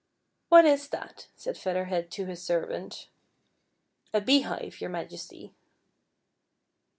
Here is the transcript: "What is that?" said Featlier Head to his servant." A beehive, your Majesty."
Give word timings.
"What 0.49 0.65
is 0.65 0.87
that?" 0.87 1.27
said 1.35 1.53
Featlier 1.53 1.85
Head 1.85 2.09
to 2.13 2.25
his 2.25 2.41
servant." 2.41 3.09
A 4.15 4.19
beehive, 4.19 4.81
your 4.81 4.89
Majesty." 4.89 5.53